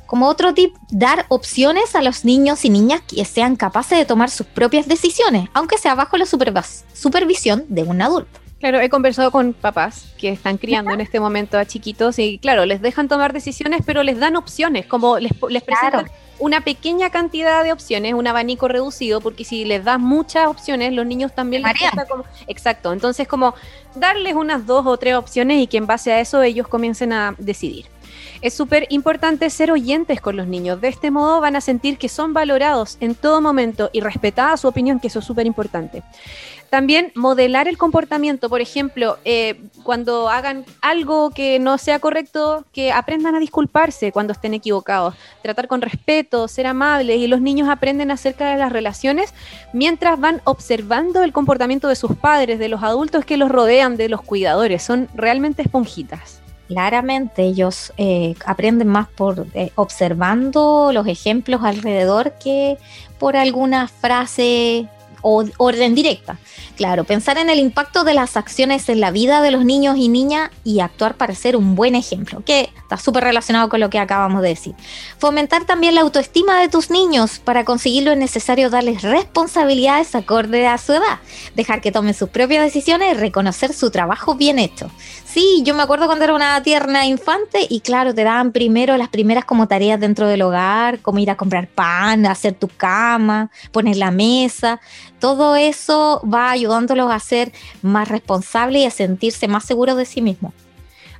Como 0.07 0.27
otro 0.27 0.53
tip, 0.53 0.75
dar 0.89 1.25
opciones 1.29 1.93
a 1.95 2.01
los 2.01 2.25
niños 2.25 2.65
y 2.65 2.69
niñas 2.69 3.01
que 3.07 3.23
sean 3.25 3.55
capaces 3.55 3.97
de 3.97 4.05
tomar 4.05 4.29
sus 4.29 4.47
propias 4.47 4.87
decisiones, 4.87 5.49
aunque 5.53 5.77
sea 5.77 5.95
bajo 5.95 6.17
la 6.17 6.25
supervis- 6.25 6.83
supervisión 6.93 7.65
de 7.67 7.83
un 7.83 8.01
adulto. 8.01 8.39
Claro, 8.59 8.79
he 8.79 8.89
conversado 8.89 9.29
con 9.29 9.53
papás 9.53 10.13
que 10.17 10.29
están 10.29 10.57
criando 10.57 10.91
en 10.91 10.99
este 11.01 11.19
momento 11.19 11.59
a 11.59 11.65
chiquitos 11.65 12.17
y 12.17 12.39
claro, 12.39 12.65
les 12.65 12.81
dejan 12.81 13.07
tomar 13.07 13.31
decisiones, 13.31 13.81
pero 13.85 14.01
les 14.01 14.17
dan 14.19 14.35
opciones, 14.35 14.87
como 14.87 15.19
les, 15.19 15.31
les 15.49 15.61
presentan 15.61 16.05
Claro. 16.05 16.11
una 16.39 16.61
pequeña 16.61 17.11
cantidad 17.11 17.63
de 17.63 17.71
opciones, 17.71 18.15
un 18.15 18.25
abanico 18.25 18.67
reducido, 18.67 19.21
porque 19.21 19.43
si 19.43 19.63
les 19.63 19.83
das 19.83 19.99
muchas 19.99 20.47
opciones, 20.47 20.91
los 20.93 21.05
niños 21.05 21.35
también 21.35 21.61
les 21.61 21.73
como... 22.09 22.23
Exacto, 22.47 22.93
entonces 22.93 23.27
como 23.27 23.53
darles 23.93 24.33
unas 24.33 24.65
dos 24.65 24.87
o 24.87 24.97
tres 24.97 25.13
opciones 25.15 25.61
y 25.61 25.67
que 25.67 25.77
en 25.77 25.85
base 25.85 26.11
a 26.11 26.19
eso 26.19 26.41
ellos 26.41 26.67
comiencen 26.67 27.13
a 27.13 27.35
decidir. 27.37 27.85
Es 28.41 28.53
súper 28.53 28.85
importante 28.89 29.49
ser 29.49 29.71
oyentes 29.71 30.21
con 30.21 30.35
los 30.37 30.47
niños. 30.47 30.79
De 30.79 30.87
este 30.87 31.11
modo 31.11 31.41
van 31.41 31.55
a 31.55 31.61
sentir 31.61 31.97
que 31.97 32.09
son 32.09 32.33
valorados 32.33 32.97
en 32.99 33.15
todo 33.15 33.41
momento 33.41 33.89
y 33.93 34.01
respetada 34.01 34.57
su 34.57 34.67
opinión, 34.67 34.99
que 34.99 35.07
eso 35.07 35.19
es 35.19 35.25
súper 35.25 35.47
importante. 35.47 36.03
También 36.69 37.13
modelar 37.15 37.69
el 37.69 37.77
comportamiento, 37.77 38.49
por 38.49 38.59
ejemplo, 38.59 39.17
eh, 39.23 39.61
cuando 39.83 40.29
hagan 40.29 40.65
algo 40.81 41.29
que 41.29 41.59
no 41.59 41.77
sea 41.77 41.99
correcto, 41.99 42.65
que 42.73 42.91
aprendan 42.91 43.35
a 43.35 43.39
disculparse 43.39 44.11
cuando 44.11 44.33
estén 44.33 44.53
equivocados, 44.53 45.15
tratar 45.41 45.69
con 45.69 45.81
respeto, 45.81 46.47
ser 46.49 46.67
amables 46.67 47.19
y 47.19 47.27
los 47.27 47.39
niños 47.39 47.69
aprenden 47.69 48.11
acerca 48.11 48.51
de 48.51 48.57
las 48.57 48.71
relaciones 48.71 49.33
mientras 49.71 50.19
van 50.19 50.41
observando 50.43 51.23
el 51.23 51.31
comportamiento 51.31 51.87
de 51.87 51.95
sus 51.95 52.17
padres, 52.17 52.59
de 52.59 52.67
los 52.67 52.83
adultos 52.83 53.23
que 53.23 53.37
los 53.37 53.49
rodean, 53.49 53.95
de 53.95 54.09
los 54.09 54.21
cuidadores. 54.21 54.83
Son 54.83 55.07
realmente 55.15 55.61
esponjitas. 55.61 56.41
Claramente 56.67 57.43
ellos 57.43 57.93
eh, 57.97 58.35
aprenden 58.45 58.87
más 58.87 59.07
por 59.07 59.47
eh, 59.53 59.71
observando 59.75 60.91
los 60.93 61.07
ejemplos 61.07 61.61
alrededor 61.63 62.33
que 62.39 62.77
por 63.19 63.37
alguna 63.37 63.87
frase 63.87 64.87
o 65.21 65.43
orden 65.57 65.95
directa. 65.95 66.37
Claro, 66.75 67.03
pensar 67.03 67.37
en 67.37 67.49
el 67.49 67.59
impacto 67.59 68.03
de 68.03 68.13
las 68.13 68.37
acciones 68.37 68.87
en 68.87 68.99
la 68.99 69.11
vida 69.11 69.41
de 69.41 69.51
los 69.51 69.65
niños 69.65 69.97
y 69.97 70.09
niñas 70.09 70.51
y 70.63 70.79
actuar 70.79 71.15
para 71.15 71.33
ser 71.33 71.55
un 71.55 71.75
buen 71.75 71.95
ejemplo, 71.95 72.43
que 72.45 72.69
está 72.77 72.97
súper 72.97 73.23
relacionado 73.23 73.67
con 73.67 73.79
lo 73.79 73.89
que 73.89 73.99
acabamos 73.99 74.41
de 74.41 74.49
decir. 74.49 74.75
Fomentar 75.17 75.65
también 75.65 75.95
la 75.95 76.01
autoestima 76.01 76.59
de 76.61 76.69
tus 76.69 76.91
niños. 76.91 77.39
Para 77.39 77.65
conseguirlo 77.65 78.11
es 78.11 78.17
necesario 78.17 78.69
darles 78.69 79.01
responsabilidades 79.01 80.13
acorde 80.13 80.67
a 80.67 80.77
su 80.77 80.93
edad, 80.93 81.19
dejar 81.55 81.81
que 81.81 81.91
tomen 81.91 82.13
sus 82.13 82.29
propias 82.29 82.63
decisiones 82.63 83.13
y 83.13 83.17
reconocer 83.17 83.73
su 83.73 83.89
trabajo 83.89 84.35
bien 84.35 84.59
hecho. 84.59 84.91
Sí, 85.37 85.61
yo 85.63 85.75
me 85.75 85.83
acuerdo 85.83 86.07
cuando 86.07 86.23
era 86.23 86.33
una 86.33 86.63
tierna 86.63 87.05
infante 87.05 87.67
y 87.69 87.81
claro, 87.81 88.15
te 88.15 88.23
daban 88.23 88.51
primero 88.51 88.97
las 88.97 89.09
primeras 89.09 89.45
como 89.45 89.67
tareas 89.67 89.99
dentro 89.99 90.27
del 90.27 90.41
hogar, 90.41 90.97
como 91.01 91.19
ir 91.19 91.29
a 91.29 91.37
comprar 91.37 91.67
pan, 91.67 92.25
hacer 92.25 92.55
tu 92.55 92.67
cama, 92.67 93.51
poner 93.71 93.97
la 93.97 94.09
mesa. 94.09 94.81
Todo 95.19 95.55
eso 95.55 96.23
va 96.27 96.49
ayudándolos 96.49 97.11
a 97.11 97.19
ser 97.19 97.51
más 97.83 98.07
responsables 98.07 98.81
y 98.81 98.85
a 98.87 98.89
sentirse 98.89 99.47
más 99.47 99.63
seguros 99.63 99.95
de 99.95 100.05
sí 100.05 100.23
mismos. 100.23 100.53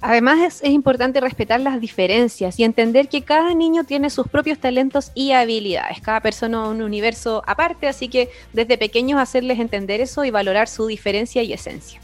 Además 0.02 0.40
es, 0.40 0.64
es 0.64 0.72
importante 0.72 1.22
respetar 1.22 1.60
las 1.60 1.80
diferencias 1.80 2.60
y 2.60 2.64
entender 2.64 3.10
que 3.10 3.22
cada 3.22 3.54
niño 3.54 3.84
tiene 3.84 4.10
sus 4.10 4.28
propios 4.28 4.58
talentos 4.58 5.12
y 5.14 5.34
habilidades. 5.34 6.02
Cada 6.02 6.22
persona 6.22 6.64
es 6.64 6.70
un 6.70 6.82
universo 6.82 7.44
aparte, 7.46 7.88
así 7.88 8.08
que 8.08 8.32
desde 8.52 8.80
pequeños 8.80 9.22
hacerles 9.22 9.60
entender 9.60 10.02
eso 10.02 10.26
y 10.26 10.32
valorar 10.32 10.68
su 10.68 10.88
diferencia 10.88 11.44
y 11.44 11.54
esencia. 11.54 12.02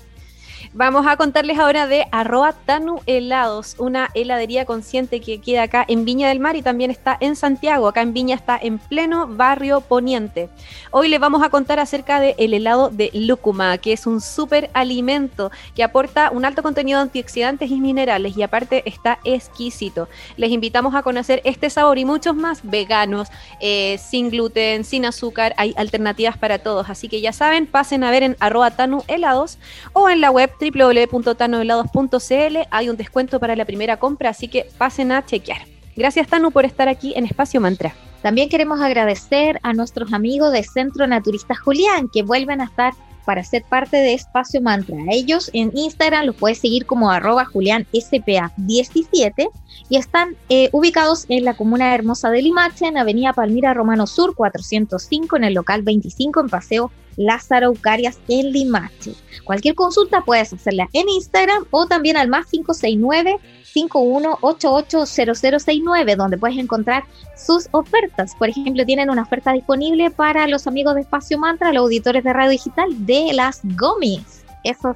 Vamos 0.76 1.06
a 1.06 1.18
contarles 1.18 1.60
ahora 1.60 1.86
de 1.86 2.08
arroba 2.12 2.52
Tanu 2.52 3.00
Helados, 3.06 3.76
una 3.78 4.10
heladería 4.16 4.66
consciente 4.66 5.22
que 5.22 5.40
queda 5.40 5.62
acá 5.62 5.86
en 5.88 6.04
Viña 6.04 6.30
del 6.30 6.40
Mar 6.40 6.56
y 6.56 6.64
también 6.64 6.90
está 6.90 7.16
en 7.20 7.36
Santiago. 7.36 7.88
Acá 7.88 8.02
en 8.02 8.12
Viña 8.12 8.34
está 8.34 8.58
en 8.60 8.80
pleno 8.80 9.28
barrio 9.28 9.82
poniente. 9.82 10.50
Hoy 10.90 11.10
les 11.10 11.20
vamos 11.20 11.44
a 11.44 11.52
contar 11.52 11.80
acerca 11.80 12.20
del 12.20 12.34
el 12.40 12.56
helado 12.56 12.90
de 12.90 13.12
lúcuma, 13.14 13.78
que 13.78 13.94
es 13.94 14.08
un 14.08 14.20
súper 14.20 14.72
alimento 14.74 15.52
que 15.76 15.84
aporta 15.84 16.32
un 16.32 16.44
alto 16.44 16.64
contenido 16.64 16.98
de 16.98 17.04
antioxidantes 17.04 17.70
y 17.70 17.80
minerales 17.80 18.36
y 18.36 18.42
aparte 18.42 18.82
está 18.90 19.20
exquisito. 19.26 20.10
Les 20.38 20.50
invitamos 20.50 20.96
a 20.96 21.04
conocer 21.04 21.40
este 21.44 21.70
sabor 21.70 22.00
y 22.00 22.06
muchos 22.06 22.36
más 22.36 22.62
veganos, 22.64 23.28
eh, 23.60 24.00
sin 24.04 24.32
gluten, 24.32 24.86
sin 24.86 25.06
azúcar. 25.06 25.54
Hay 25.58 25.76
alternativas 25.78 26.36
para 26.36 26.58
todos, 26.58 26.90
así 26.90 27.10
que 27.10 27.22
ya 27.22 27.32
saben, 27.32 27.68
pasen 27.68 28.04
a 28.04 28.10
ver 28.10 28.24
en 28.24 28.38
arroba 28.40 28.72
Tanu 28.72 29.04
Helados 29.08 29.60
o 29.94 30.10
en 30.10 30.20
la 30.20 30.32
web 30.32 30.50
www.tanuhelados.cl. 30.72 32.58
Hay 32.70 32.90
un 32.90 32.98
descuento 32.98 33.40
para 33.40 33.56
la 33.56 33.66
primera 33.66 33.98
compra, 33.98 34.30
así 34.30 34.48
que 34.48 34.68
pasen 34.78 35.12
a 35.12 35.26
chequear. 35.26 35.66
Gracias 35.96 36.28
Tanu 36.28 36.52
por 36.52 36.66
estar 36.66 36.88
aquí 36.88 37.14
en 37.16 37.26
Espacio 37.26 37.62
Mantra. 37.62 37.96
También 38.22 38.50
queremos 38.50 38.80
agradecer 38.82 39.60
a 39.64 39.74
nuestros 39.74 40.14
amigos 40.14 40.54
de 40.54 40.64
Centro 40.64 41.08
Naturista 41.08 41.56
Julián 41.56 42.10
que 42.12 42.24
vuelven 42.24 42.62
a 42.62 42.66
estar 42.66 42.94
para 43.26 43.44
ser 43.44 43.64
parte 43.64 43.98
de 43.98 44.14
Espacio 44.14 44.62
Mantra. 44.62 44.98
Ellos 45.12 45.50
en 45.54 45.72
Instagram 45.74 46.26
los 46.26 46.36
puedes 46.36 46.60
seguir 46.60 46.86
como 46.86 47.12
arroba 47.12 47.46
julianspa17 47.46 49.50
y 49.90 49.98
están 49.98 50.36
eh, 50.50 50.70
ubicados 50.72 51.26
en 51.30 51.46
la 51.46 51.56
comuna 51.56 51.94
hermosa 51.94 52.32
de 52.32 52.42
Limache, 52.42 52.88
en 52.88 52.98
Avenida 52.98 53.34
Palmira 53.34 53.74
Romano 53.74 54.08
Sur 54.08 54.36
405, 54.36 55.38
en 55.38 55.44
el 55.44 55.54
local 55.54 55.84
25, 55.84 56.42
en 56.42 56.50
Paseo 56.50 56.92
Lázaro 57.18 57.72
Ucarias, 57.72 58.20
en 58.28 58.52
Limache. 58.52 59.14
Cualquier 59.44 59.76
consulta 59.76 60.22
puedes 60.22 60.54
hacerla 60.54 60.88
en 60.94 61.10
Instagram 61.10 61.66
o 61.72 61.86
también 61.86 62.18
al 62.18 62.28
más 62.28 62.48
569 62.48 63.40
51880069, 63.74 66.16
donde 66.16 66.38
puedes 66.38 66.58
encontrar 66.58 67.04
sus 67.36 67.68
ofertas. 67.72 68.36
Por 68.36 68.50
ejemplo, 68.50 68.86
tienen 68.86 69.10
una 69.10 69.24
oferta 69.24 69.52
disponible 69.52 70.12
para 70.12 70.48
los 70.48 70.68
amigos 70.68 70.94
de 70.96 71.02
Espacio 71.02 71.40
Mantra, 71.40 71.74
los 71.74 71.84
auditores 71.84 72.24
de 72.24 72.32
radio 72.34 72.52
digital, 72.52 72.90
de 73.06 73.34
las 73.34 73.62
gummies. 73.64 74.46
Esos 74.64 74.96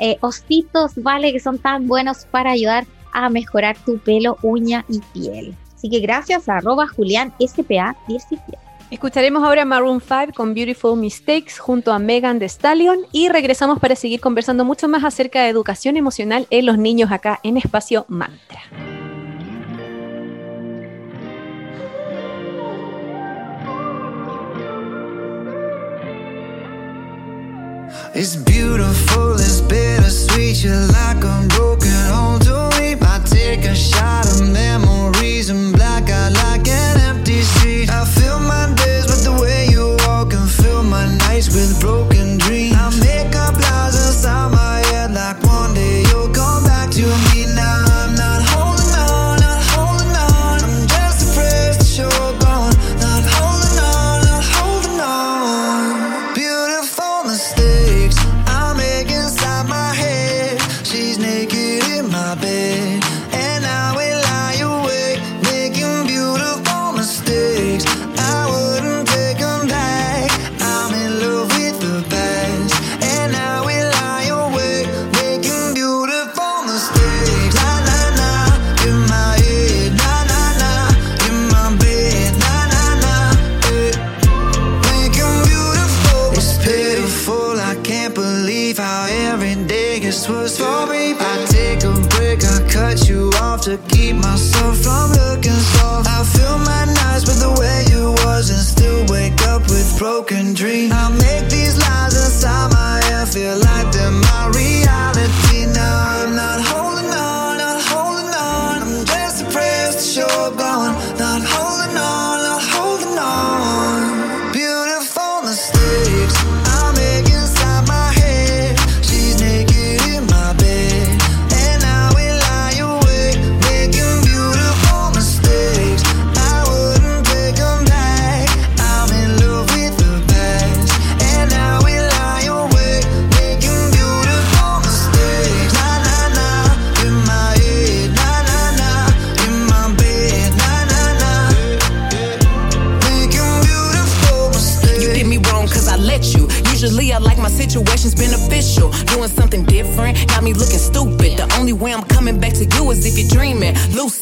eh, 0.00 0.18
ositos, 0.20 0.92
¿vale? 0.96 1.32
Que 1.32 1.40
son 1.40 1.58
tan 1.58 1.86
buenos 1.86 2.26
para 2.30 2.50
ayudar 2.50 2.86
a 3.12 3.30
mejorar 3.30 3.76
tu 3.84 3.98
pelo, 3.98 4.36
uña 4.42 4.84
y 4.88 4.98
piel. 5.14 5.54
Así 5.74 5.88
que 5.88 6.00
gracias 6.00 6.48
a 6.48 6.56
arroba 6.56 6.88
Julián 6.88 7.32
SPA17. 7.38 8.65
Escucharemos 8.96 9.44
ahora 9.44 9.66
Maroon 9.66 10.00
5 10.00 10.32
con 10.34 10.54
Beautiful 10.54 10.98
Mistakes 10.98 11.58
junto 11.58 11.92
a 11.92 11.98
Megan 11.98 12.38
Thee 12.38 12.48
Stallion 12.48 13.00
y 13.12 13.28
regresamos 13.28 13.78
para 13.78 13.94
seguir 13.94 14.20
conversando 14.20 14.64
mucho 14.64 14.88
más 14.88 15.04
acerca 15.04 15.42
de 15.42 15.50
educación 15.50 15.98
emocional 15.98 16.46
en 16.48 16.64
los 16.64 16.78
niños 16.78 17.12
acá 17.12 17.38
en 17.42 17.58
Espacio 17.58 18.06
Mantra. 18.08 18.62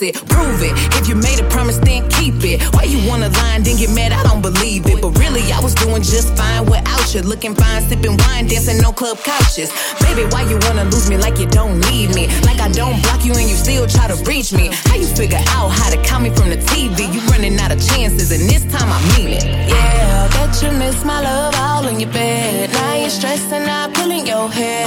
Lucid, 0.05 0.29
prove 0.29 0.63
it. 0.63 0.73
If 1.01 1.09
you 1.09 1.15
made 1.15 1.41
a 1.41 1.49
promise, 1.49 1.79
then 1.79 2.09
keep 2.11 2.35
it. 2.45 2.63
Why 2.75 2.85
you 2.85 3.01
wanna 3.09 3.29
lie 3.29 3.57
and 3.57 3.65
then 3.65 3.77
get 3.77 3.91
mad? 3.91 4.13
I 4.13 4.23
don't 4.23 4.43
believe 4.43 4.87
it. 4.87 5.01
But 5.01 5.19
really, 5.19 5.43
I 5.53 5.61
was 5.61 5.75
doing 5.75 6.03
just 6.03 6.37
fine 6.37 6.67
without 6.67 7.15
you. 7.15 7.23
Looking 7.23 7.55
fine, 7.55 7.83
sipping 7.89 8.17
wine, 8.19 8.47
dancing 8.47 8.85
on 8.85 8.95
club 8.95 9.19
couches. 9.19 9.71
Baby, 10.01 10.25
why 10.31 10.43
you 10.43 10.59
wanna 10.67 10.85
lose 10.85 11.09
me 11.09 11.17
like 11.17 11.39
you 11.39 11.47
don't 11.47 11.81
need 11.91 12.15
me? 12.15 12.29
Like 12.43 12.61
I 12.61 12.69
don't 12.69 13.01
block 13.03 13.25
you 13.25 13.33
and 13.33 13.49
you 13.49 13.57
still 13.57 13.87
try 13.87 14.09
to 14.09 14.17
reach 14.25 14.53
me. 14.53 14.71
How 14.89 14.97
you 14.97 15.07
figure 15.07 15.43
out 15.57 15.69
how 15.71 15.91
to 15.91 15.99
call 16.05 16.21
me 16.21 16.31
from 16.31 16.51
the 16.51 16.57
TV? 16.57 17.13
You 17.13 17.21
running 17.33 17.59
out 17.61 17.73
of 17.73 17.81
chances, 17.81 18.31
and 18.31 18.43
this 18.49 18.65
time 18.73 18.91
I 18.91 19.01
mean 19.17 19.29
it. 19.39 19.45
Yeah, 19.45 20.29
I 20.29 20.35
bet 20.35 20.63
you 20.63 20.71
miss 20.73 21.05
my 21.05 21.21
love 21.21 21.55
all 21.57 21.87
in 21.89 22.01
your 22.01 22.13
bed. 22.13 22.71
Now 22.73 22.95
you're 22.97 23.11
stressing 23.11 23.67
out, 23.69 23.95
pulling 23.95 24.27
your 24.27 24.49
hair, 24.51 24.84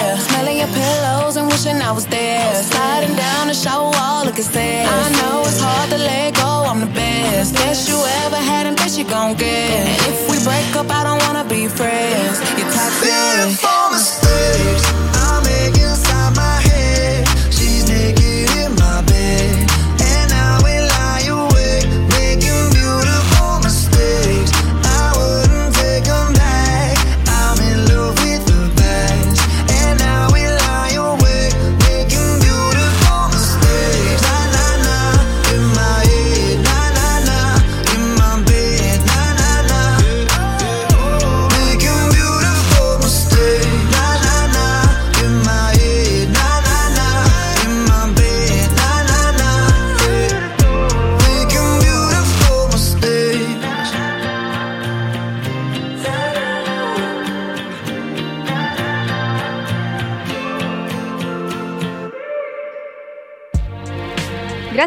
wishing 1.58 1.82
I 1.82 1.92
was 1.92 2.06
there. 2.08 2.64
Sliding 2.64 3.16
down 3.16 3.48
the 3.48 3.54
shower 3.54 3.90
wall, 3.90 4.26
looking 4.26 4.44
sad. 4.44 4.86
I 4.86 5.10
know 5.20 5.42
it's 5.42 5.60
hard 5.60 5.90
to 5.90 5.98
let 5.98 6.36
go. 6.36 6.66
I'm 6.70 6.80
the 6.80 6.94
best, 6.94 7.56
best 7.56 7.90
you 7.90 7.98
ever 8.26 8.38
had, 8.38 8.68
and 8.68 8.76
best 8.76 8.98
you 8.98 9.06
gon' 9.06 9.36
get. 9.36 9.88
And 9.90 10.14
if 10.14 10.30
we 10.30 10.38
break 10.44 10.76
up, 10.76 10.90
I 10.90 11.04
don't 11.04 11.22
wanna 11.26 11.46
be 11.50 11.68
friends. 11.68 12.38
You're 12.58 12.72
toxic. 12.72 13.10
Beautiful 13.10 13.90
mistakes 13.92 15.17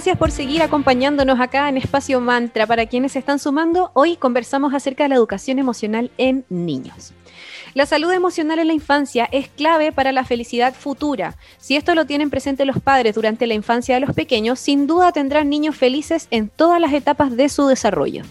Gracias 0.01 0.17
por 0.17 0.31
seguir 0.31 0.63
acompañándonos 0.63 1.41
acá 1.41 1.69
en 1.69 1.77
Espacio 1.77 2.23
Mantra. 2.23 2.67
Para 2.67 2.87
quienes 2.87 3.13
se 3.13 3.19
están 3.19 3.39
sumando, 3.39 3.91
hoy 3.93 4.17
conversamos 4.17 4.73
acerca 4.73 5.03
de 5.03 5.11
la 5.11 5.17
educación 5.17 5.59
emocional 5.59 6.11
en 6.17 6.47
niños. 6.49 7.13
La 7.75 7.85
salud 7.85 8.11
emocional 8.11 8.59
en 8.61 8.69
la 8.69 8.73
infancia 8.73 9.29
es 9.31 9.49
clave 9.49 9.93
para 9.93 10.13
la 10.13 10.25
felicidad 10.25 10.73
futura. 10.73 11.37
Si 11.59 11.77
esto 11.77 11.95
lo 11.95 12.07
tienen 12.07 12.31
presente 12.31 12.65
los 12.65 12.81
padres 12.81 13.15
durante 13.15 13.47
la 13.47 13.53
infancia 13.53 13.95
de 13.95 14.01
los 14.01 14.15
pequeños, 14.15 14.59
sin 14.59 14.87
duda 14.87 15.13
tendrán 15.13 15.51
niños 15.51 15.77
felices 15.77 16.29
en 16.31 16.49
todas 16.49 16.81
las 16.81 16.95
etapas 16.95 17.37
de 17.37 17.51
su 17.51 17.67
desarrollo. 17.67 18.23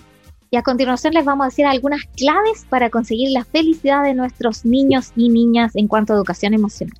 Y 0.50 0.58
a 0.58 0.64
continuación 0.64 1.14
les 1.14 1.26
vamos 1.26 1.44
a 1.44 1.50
decir 1.50 1.68
algunas 1.68 2.02
claves 2.18 2.66
para 2.68 2.90
conseguir 2.90 3.30
la 3.30 3.46
felicidad 3.46 4.02
de 4.02 4.16
nuestros 4.16 4.66
niños 4.66 5.12
y 5.16 5.30
niñas 5.30 5.76
en 5.76 5.88
cuanto 5.88 6.14
a 6.14 6.16
educación 6.16 6.56
emocional. 6.56 6.98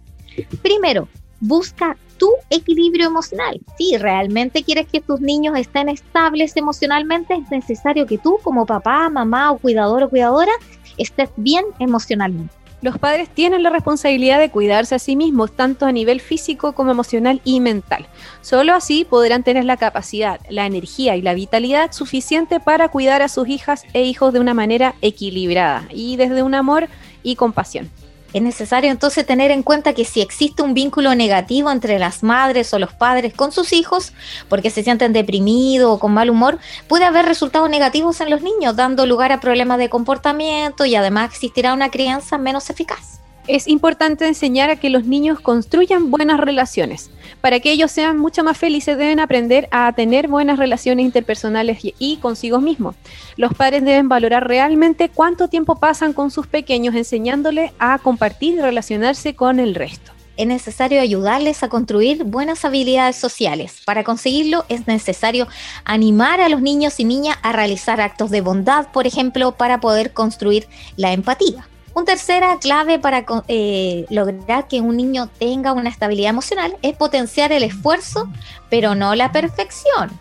Primero, 0.62 1.08
busca 1.40 1.98
tu 2.20 2.30
equilibrio 2.52 3.08
emocional. 3.08 3.60
Si 3.78 3.98
realmente 3.98 4.64
quieres 4.64 4.86
que 4.88 5.02
tus 5.02 5.20
niños 5.20 5.58
estén 5.58 5.90
estables 5.90 6.56
emocionalmente, 6.56 7.34
es 7.34 7.50
necesario 7.50 8.06
que 8.06 8.20
tú 8.20 8.38
como 8.44 8.68
papá, 8.68 9.10
mamá 9.10 9.52
o 9.52 9.58
cuidador 9.58 10.04
o 10.04 10.10
cuidadora 10.10 10.52
estés 10.98 11.30
bien 11.38 11.66
emocionalmente. 11.80 12.54
Los 12.82 12.98
padres 12.98 13.28
tienen 13.28 13.62
la 13.64 13.70
responsabilidad 13.70 14.40
de 14.40 14.52
cuidarse 14.52 14.96
a 14.96 15.00
sí 15.00 15.18
mismos, 15.18 15.52
tanto 15.52 15.86
a 15.86 15.92
nivel 15.92 16.22
físico 16.22 16.72
como 16.72 16.92
emocional 16.92 17.42
y 17.44 17.60
mental. 17.60 18.08
Solo 18.42 18.74
así 18.74 19.04
podrán 19.04 19.44
tener 19.44 19.66
la 19.66 19.76
capacidad, 19.76 20.40
la 20.50 20.66
energía 20.66 21.18
y 21.18 21.22
la 21.22 21.34
vitalidad 21.34 21.92
suficiente 21.92 22.62
para 22.62 22.88
cuidar 22.88 23.22
a 23.22 23.28
sus 23.28 23.50
hijas 23.50 23.84
e 23.92 24.04
hijos 24.04 24.32
de 24.32 24.40
una 24.40 24.54
manera 24.54 24.96
equilibrada 25.02 25.88
y 25.90 26.16
desde 26.16 26.42
un 26.42 26.56
amor 26.56 26.88
y 27.22 27.36
compasión. 27.36 27.90
Es 28.32 28.42
necesario 28.44 28.92
entonces 28.92 29.26
tener 29.26 29.50
en 29.50 29.64
cuenta 29.64 29.94
que 29.94 30.06
si 30.06 30.22
existe 30.22 30.62
un 30.62 30.76
vínculo 30.76 31.16
negativo 31.16 31.72
entre 31.72 31.98
las 31.98 32.22
madres 32.22 32.72
o 32.74 32.80
los 32.80 32.94
padres 32.94 33.34
con 33.34 33.52
sus 33.52 33.74
hijos, 33.74 34.14
porque 34.50 34.70
se 34.70 34.84
sienten 34.84 35.14
deprimidos 35.14 35.96
o 35.96 36.00
con 36.00 36.14
mal 36.14 36.30
humor, 36.30 36.60
puede 36.88 37.06
haber 37.06 37.26
resultados 37.26 37.70
negativos 37.70 38.22
en 38.22 38.30
los 38.30 38.44
niños, 38.44 38.76
dando 38.76 39.08
lugar 39.08 39.32
a 39.32 39.40
problemas 39.40 39.80
de 39.80 39.90
comportamiento 39.90 40.86
y 40.86 40.96
además 40.96 41.32
existirá 41.32 41.74
una 41.74 41.90
crianza 41.90 42.38
menos 42.38 42.70
eficaz. 42.70 43.19
Es 43.50 43.68
importante 43.68 44.28
enseñar 44.28 44.70
a 44.70 44.76
que 44.76 44.92
los 44.92 45.06
niños 45.06 45.40
construyan 45.40 46.12
buenas 46.12 46.40
relaciones. 46.40 47.10
Para 47.42 47.60
que 47.60 47.72
ellos 47.72 47.90
sean 47.90 48.20
mucho 48.20 48.44
más 48.44 48.60
felices 48.60 48.96
deben 48.96 49.20
aprender 49.20 49.68
a 49.72 49.92
tener 49.94 50.28
buenas 50.28 50.60
relaciones 50.60 51.04
interpersonales 51.04 51.80
y, 51.82 52.18
consigo 52.18 52.62
mismos. 52.62 52.96
Los 53.38 53.56
padres 53.56 53.84
deben 53.84 54.08
valorar 54.08 54.48
realmente 54.48 55.10
cuánto 55.10 55.48
tiempo 55.48 55.78
pasan 55.78 56.14
con 56.14 56.30
sus 56.30 56.46
pequeños 56.46 56.94
enseñándoles 56.94 57.72
a 57.80 57.98
compartir 57.98 58.54
y 58.54 58.62
relacionarse 58.62 59.34
con 59.34 59.60
el 59.60 59.74
resto. 59.74 60.12
Es 60.38 60.46
necesario 60.46 61.02
ayudarles 61.02 61.64
a 61.64 61.70
construir 61.70 62.26
buenas 62.26 62.64
habilidades 62.66 63.16
sociales. 63.16 63.82
Para 63.84 64.04
conseguirlo 64.04 64.64
es 64.70 64.86
necesario 64.86 65.48
animar 65.86 66.40
a 66.40 66.50
los 66.50 66.62
niños 66.62 67.00
y 67.00 67.04
niñas 67.04 67.38
a 67.42 67.52
realizar 67.52 68.00
actos 68.00 68.30
de 68.30 68.42
bondad, 68.42 68.92
por 68.92 69.08
ejemplo, 69.08 69.54
para 69.54 69.80
poder 69.80 70.14
construir 70.14 70.68
la 70.98 71.14
empatía. 71.14 71.68
Una 71.94 72.06
tercera 72.06 72.58
clave 72.60 73.00
para 73.00 73.26
eh, 73.48 74.06
lograr 74.10 74.68
que 74.68 74.82
un 74.82 74.98
niño 74.98 75.30
tenga 75.40 75.74
una 75.74 75.90
estabilidad 75.90 76.30
emocional 76.30 76.78
es 76.82 76.96
potenciar 76.96 77.52
el 77.52 77.64
esfuerzo, 77.64 78.30
pero 78.70 78.96
no 78.96 79.16
la 79.16 79.32
perfección. 79.32 80.12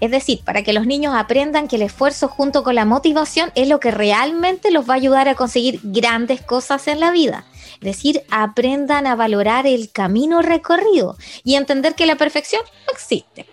Es 0.00 0.10
decir, 0.10 0.40
para 0.44 0.62
que 0.62 0.72
los 0.72 0.86
niños 0.86 1.14
aprendan 1.16 1.68
que 1.68 1.76
el 1.76 1.82
esfuerzo 1.82 2.28
junto 2.28 2.62
con 2.62 2.74
la 2.74 2.84
motivación 2.84 3.50
es 3.54 3.66
lo 3.68 3.80
que 3.80 3.90
realmente 3.90 4.70
los 4.70 4.88
va 4.88 4.94
a 4.94 4.96
ayudar 4.96 5.28
a 5.28 5.34
conseguir 5.34 5.80
grandes 5.82 6.42
cosas 6.42 6.86
en 6.86 7.00
la 7.00 7.10
vida. 7.10 7.44
Es 7.80 7.96
decir, 7.96 8.22
aprendan 8.30 9.06
a 9.06 9.16
valorar 9.16 9.66
el 9.66 9.90
camino 9.90 10.42
recorrido 10.42 11.16
y 11.44 11.54
entender 11.54 11.94
que 11.94 12.06
la 12.06 12.16
perfección 12.16 12.62
no 12.86 12.92
existe. 12.92 13.46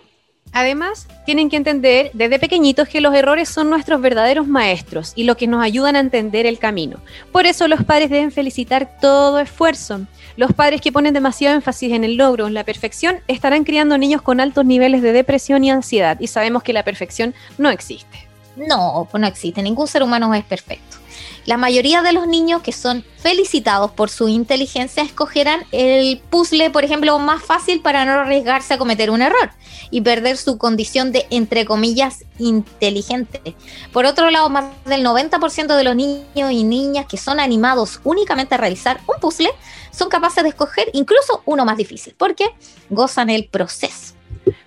Además, 0.54 1.08
tienen 1.26 1.50
que 1.50 1.56
entender 1.56 2.12
desde 2.14 2.38
pequeñitos 2.38 2.88
que 2.88 3.00
los 3.00 3.12
errores 3.12 3.48
son 3.48 3.68
nuestros 3.68 4.00
verdaderos 4.00 4.46
maestros 4.46 5.12
y 5.16 5.24
lo 5.24 5.36
que 5.36 5.48
nos 5.48 5.62
ayudan 5.62 5.96
a 5.96 6.00
entender 6.00 6.46
el 6.46 6.60
camino. 6.60 6.98
Por 7.32 7.44
eso 7.44 7.66
los 7.66 7.82
padres 7.82 8.08
deben 8.08 8.30
felicitar 8.30 8.98
todo 9.00 9.40
esfuerzo. 9.40 10.02
Los 10.36 10.52
padres 10.52 10.80
que 10.80 10.92
ponen 10.92 11.12
demasiado 11.12 11.56
énfasis 11.56 11.92
en 11.92 12.04
el 12.04 12.14
logro, 12.14 12.46
en 12.46 12.54
la 12.54 12.62
perfección, 12.62 13.16
estarán 13.26 13.64
criando 13.64 13.98
niños 13.98 14.22
con 14.22 14.40
altos 14.40 14.64
niveles 14.64 15.02
de 15.02 15.12
depresión 15.12 15.64
y 15.64 15.72
ansiedad 15.72 16.18
y 16.20 16.28
sabemos 16.28 16.62
que 16.62 16.72
la 16.72 16.84
perfección 16.84 17.34
no 17.58 17.68
existe. 17.70 18.28
No, 18.56 19.08
no 19.12 19.26
existe, 19.26 19.60
ningún 19.60 19.88
ser 19.88 20.04
humano 20.04 20.32
es 20.34 20.44
perfecto. 20.44 20.98
La 21.46 21.58
mayoría 21.58 22.00
de 22.00 22.12
los 22.12 22.26
niños 22.26 22.62
que 22.62 22.72
son 22.72 23.04
felicitados 23.18 23.90
por 23.90 24.08
su 24.08 24.28
inteligencia 24.28 25.02
escogerán 25.02 25.64
el 25.72 26.18
puzzle, 26.30 26.70
por 26.70 26.84
ejemplo, 26.84 27.18
más 27.18 27.42
fácil 27.42 27.82
para 27.82 28.06
no 28.06 28.12
arriesgarse 28.12 28.74
a 28.74 28.78
cometer 28.78 29.10
un 29.10 29.20
error 29.20 29.50
y 29.90 30.00
perder 30.00 30.38
su 30.38 30.56
condición 30.56 31.12
de, 31.12 31.26
entre 31.28 31.66
comillas, 31.66 32.24
inteligente. 32.38 33.54
Por 33.92 34.06
otro 34.06 34.30
lado, 34.30 34.48
más 34.48 34.64
del 34.86 35.04
90% 35.04 35.76
de 35.76 35.84
los 35.84 35.94
niños 35.94 36.50
y 36.50 36.64
niñas 36.64 37.06
que 37.06 37.18
son 37.18 37.38
animados 37.40 38.00
únicamente 38.04 38.54
a 38.54 38.58
realizar 38.58 39.00
un 39.06 39.20
puzzle 39.20 39.50
son 39.90 40.08
capaces 40.08 40.42
de 40.42 40.48
escoger 40.48 40.88
incluso 40.94 41.42
uno 41.44 41.64
más 41.66 41.76
difícil, 41.76 42.14
porque 42.16 42.46
gozan 42.88 43.28
el 43.28 43.46
proceso. 43.46 44.13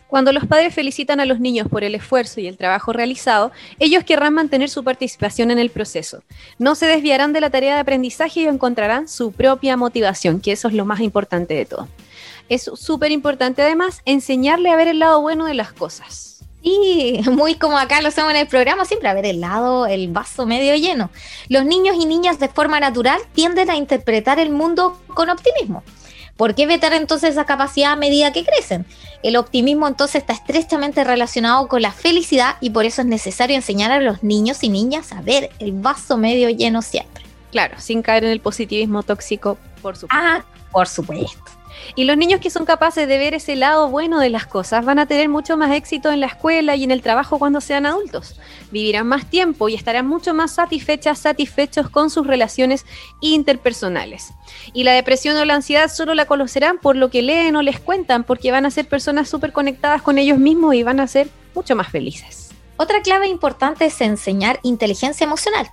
Cuando 0.07 0.31
los 0.31 0.45
padres 0.45 0.73
felicitan 0.73 1.19
a 1.19 1.25
los 1.25 1.39
niños 1.39 1.67
por 1.67 1.83
el 1.83 1.93
esfuerzo 1.93 2.39
y 2.39 2.47
el 2.47 2.57
trabajo 2.57 2.93
realizado, 2.93 3.51
ellos 3.77 4.05
querrán 4.05 4.33
mantener 4.33 4.69
su 4.69 4.83
participación 4.83 5.51
en 5.51 5.59
el 5.59 5.69
proceso. 5.69 6.23
No 6.57 6.75
se 6.75 6.85
desviarán 6.85 7.33
de 7.33 7.41
la 7.41 7.49
tarea 7.49 7.75
de 7.75 7.81
aprendizaje 7.81 8.41
y 8.41 8.45
encontrarán 8.45 9.09
su 9.09 9.33
propia 9.33 9.75
motivación, 9.75 10.39
que 10.39 10.53
eso 10.53 10.69
es 10.69 10.73
lo 10.73 10.85
más 10.85 11.01
importante 11.01 11.53
de 11.55 11.65
todo. 11.65 11.87
Es 12.47 12.71
súper 12.75 13.11
importante 13.11 13.61
además 13.61 14.01
enseñarle 14.05 14.69
a 14.69 14.77
ver 14.77 14.87
el 14.87 14.99
lado 14.99 15.21
bueno 15.21 15.45
de 15.45 15.53
las 15.53 15.73
cosas. 15.73 16.37
Y 16.61 17.21
muy 17.31 17.55
como 17.55 17.77
acá 17.77 18.01
lo 18.01 18.07
hacemos 18.07 18.31
en 18.31 18.37
el 18.37 18.47
programa, 18.47 18.85
siempre 18.85 19.09
a 19.09 19.13
ver 19.13 19.25
el 19.25 19.41
lado, 19.41 19.87
el 19.87 20.07
vaso 20.09 20.45
medio 20.45 20.75
lleno. 20.75 21.09
Los 21.49 21.65
niños 21.65 21.97
y 21.99 22.05
niñas 22.05 22.39
de 22.39 22.47
forma 22.47 22.79
natural 22.79 23.21
tienden 23.33 23.69
a 23.69 23.75
interpretar 23.75 24.39
el 24.39 24.49
mundo 24.49 24.99
con 25.13 25.29
optimismo. 25.29 25.83
¿Por 26.37 26.53
qué 26.53 26.67
vetar 26.67 26.93
entonces 26.93 27.31
esa 27.31 27.45
capacidad 27.45 27.93
a 27.93 27.95
medida 27.95 28.31
que 28.31 28.45
crecen? 28.45 28.85
El 29.23 29.35
optimismo 29.35 29.87
entonces 29.87 30.21
está 30.21 30.33
estrechamente 30.33 31.03
relacionado 31.03 31.67
con 31.67 31.81
la 31.81 31.91
felicidad 31.91 32.55
y 32.61 32.69
por 32.69 32.85
eso 32.85 33.01
es 33.01 33.07
necesario 33.07 33.55
enseñar 33.55 33.91
a 33.91 33.99
los 33.99 34.21
niños 34.21 34.63
y 34.63 34.69
niñas 34.69 35.11
a 35.11 35.21
ver 35.21 35.49
el 35.57 35.71
vaso 35.73 36.15
medio 36.17 36.49
lleno 36.49 36.83
siempre. 36.83 37.23
Claro, 37.51 37.79
sin 37.79 38.03
caer 38.03 38.23
en 38.23 38.31
el 38.31 38.39
positivismo 38.39 39.01
tóxico, 39.01 39.57
por 39.81 39.95
supuesto. 39.95 40.15
Ah, 40.15 40.45
por 40.71 40.87
supuesto. 40.87 41.56
Y 41.95 42.05
los 42.05 42.17
niños 42.17 42.39
que 42.39 42.49
son 42.49 42.65
capaces 42.65 43.07
de 43.07 43.17
ver 43.17 43.33
ese 43.33 43.55
lado 43.55 43.89
bueno 43.89 44.19
de 44.19 44.29
las 44.29 44.45
cosas 44.45 44.85
van 44.85 44.99
a 44.99 45.05
tener 45.05 45.29
mucho 45.29 45.57
más 45.57 45.71
éxito 45.71 46.11
en 46.11 46.19
la 46.19 46.27
escuela 46.27 46.75
y 46.75 46.83
en 46.83 46.91
el 46.91 47.01
trabajo 47.01 47.39
cuando 47.39 47.61
sean 47.61 47.85
adultos. 47.85 48.39
Vivirán 48.71 49.07
más 49.07 49.29
tiempo 49.29 49.69
y 49.69 49.75
estarán 49.75 50.07
mucho 50.07 50.33
más 50.33 50.51
satisfechas, 50.51 51.19
satisfechos 51.19 51.89
con 51.89 52.09
sus 52.09 52.27
relaciones 52.27 52.85
interpersonales. 53.21 54.33
Y 54.73 54.83
la 54.83 54.93
depresión 54.93 55.37
o 55.37 55.45
la 55.45 55.55
ansiedad 55.55 55.89
solo 55.89 56.13
la 56.13 56.25
conocerán 56.25 56.77
por 56.79 56.95
lo 56.95 57.09
que 57.09 57.21
leen 57.21 57.55
o 57.55 57.61
les 57.61 57.79
cuentan, 57.79 58.23
porque 58.23 58.51
van 58.51 58.65
a 58.65 58.71
ser 58.71 58.87
personas 58.87 59.29
súper 59.29 59.51
conectadas 59.51 60.01
con 60.01 60.17
ellos 60.17 60.37
mismos 60.37 60.75
y 60.75 60.83
van 60.83 60.99
a 60.99 61.07
ser 61.07 61.29
mucho 61.53 61.75
más 61.75 61.89
felices. 61.89 62.46
Otra 62.77 63.01
clave 63.01 63.27
importante 63.27 63.85
es 63.85 63.99
enseñar 64.01 64.59
inteligencia 64.61 65.25
emocional. 65.25 65.71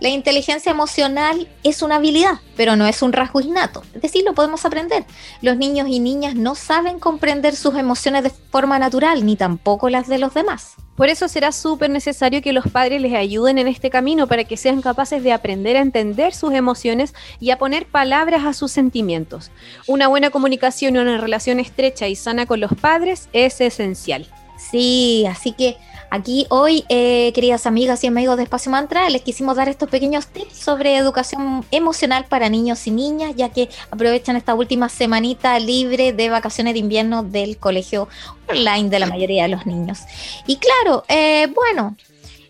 La 0.00 0.08
inteligencia 0.08 0.72
emocional 0.72 1.48
es 1.62 1.80
una 1.80 1.94
habilidad, 1.96 2.40
pero 2.56 2.74
no 2.76 2.86
es 2.86 3.02
un 3.02 3.12
rasgo 3.12 3.40
innato. 3.40 3.84
Es 3.94 4.02
decir, 4.02 4.24
lo 4.24 4.34
podemos 4.34 4.64
aprender. 4.64 5.04
Los 5.42 5.56
niños 5.56 5.86
y 5.88 6.00
niñas 6.00 6.34
no 6.34 6.56
saben 6.56 6.98
comprender 6.98 7.54
sus 7.54 7.76
emociones 7.76 8.24
de 8.24 8.30
forma 8.30 8.78
natural, 8.80 9.24
ni 9.24 9.36
tampoco 9.36 9.88
las 9.88 10.08
de 10.08 10.18
los 10.18 10.34
demás. 10.34 10.74
Por 10.96 11.08
eso 11.08 11.28
será 11.28 11.52
súper 11.52 11.88
necesario 11.88 12.42
que 12.42 12.52
los 12.52 12.66
padres 12.66 13.00
les 13.00 13.14
ayuden 13.14 13.58
en 13.58 13.68
este 13.68 13.90
camino 13.90 14.26
para 14.26 14.44
que 14.44 14.56
sean 14.56 14.82
capaces 14.82 15.22
de 15.22 15.32
aprender 15.32 15.76
a 15.76 15.80
entender 15.80 16.34
sus 16.34 16.52
emociones 16.52 17.14
y 17.40 17.50
a 17.50 17.58
poner 17.58 17.86
palabras 17.86 18.44
a 18.44 18.52
sus 18.52 18.72
sentimientos. 18.72 19.52
Una 19.86 20.08
buena 20.08 20.30
comunicación 20.30 20.96
y 20.96 20.98
una 20.98 21.16
relación 21.16 21.60
estrecha 21.60 22.08
y 22.08 22.16
sana 22.16 22.44
con 22.44 22.60
los 22.60 22.74
padres 22.74 23.28
es 23.32 23.60
esencial. 23.60 24.26
Sí, 24.58 25.24
así 25.28 25.52
que 25.52 25.76
aquí 26.12 26.46
hoy, 26.50 26.84
eh, 26.90 27.32
queridas 27.34 27.64
amigas 27.66 28.04
y 28.04 28.06
amigos 28.06 28.36
de 28.36 28.42
Espacio 28.42 28.70
Mantra, 28.70 29.08
les 29.08 29.22
quisimos 29.22 29.56
dar 29.56 29.70
estos 29.70 29.88
pequeños 29.88 30.26
tips 30.26 30.54
sobre 30.58 30.94
educación 30.96 31.64
emocional 31.70 32.26
para 32.28 32.50
niños 32.50 32.86
y 32.86 32.90
niñas, 32.90 33.32
ya 33.34 33.48
que 33.48 33.70
aprovechan 33.90 34.36
esta 34.36 34.54
última 34.54 34.90
semanita 34.90 35.58
libre 35.58 36.12
de 36.12 36.28
vacaciones 36.28 36.74
de 36.74 36.80
invierno 36.80 37.22
del 37.22 37.56
colegio 37.56 38.08
online 38.46 38.90
de 38.90 38.98
la 38.98 39.06
mayoría 39.06 39.44
de 39.44 39.48
los 39.48 39.64
niños. 39.64 40.00
Y 40.46 40.56
claro, 40.56 41.02
eh, 41.08 41.46
bueno, 41.54 41.96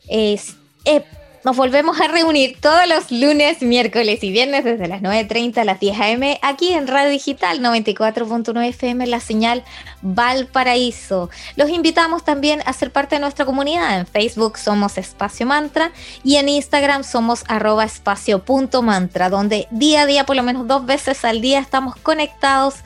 es- 0.09 0.57
eh, 0.85 1.05
nos 1.45 1.57
volvemos 1.57 2.01
a 2.01 2.07
reunir 2.07 2.57
todos 2.61 2.87
los 2.87 3.11
lunes, 3.11 3.63
miércoles 3.63 4.23
y 4.23 4.31
viernes 4.31 4.65
desde 4.65 4.87
las 4.87 5.03
9.30 5.03 5.59
a 5.59 5.65
las 5.65 5.81
10 5.81 6.01
am 6.01 6.23
aquí 6.41 6.73
en 6.73 6.87
Radio 6.87 7.11
Digital 7.11 7.61
94.9 7.61 8.69
FM, 8.69 9.07
la 9.09 9.19
señal 9.19 9.65
Valparaíso. 10.03 11.31
Los 11.57 11.71
invitamos 11.71 12.25
también 12.25 12.63
a 12.65 12.73
ser 12.73 12.93
parte 12.93 13.17
de 13.17 13.21
nuestra 13.21 13.45
comunidad. 13.45 13.99
En 13.99 14.07
Facebook 14.07 14.57
somos 14.57 14.99
Espacio 14.99 15.45
Mantra 15.47 15.91
y 16.23 16.37
en 16.37 16.49
Instagram 16.49 17.03
somos 17.03 17.45
arroba 17.49 17.85
espacio.mantra, 17.85 19.29
donde 19.29 19.67
día 19.73 20.03
a 20.03 20.07
día, 20.07 20.25
por 20.25 20.37
lo 20.37 20.45
menos 20.45 20.69
dos 20.69 20.87
veces 20.87 21.25
al 21.25 21.41
día, 21.41 21.59
estamos 21.59 21.97
conectados 21.97 22.77